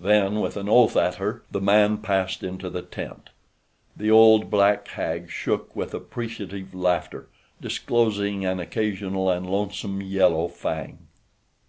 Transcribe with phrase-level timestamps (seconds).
[0.00, 3.30] Then, with an oath at her, the man passed into the tent.
[3.96, 7.28] The old, black hag shook with appreciative laughter,
[7.60, 11.06] disclosing an occasional and lonesome yellow fang.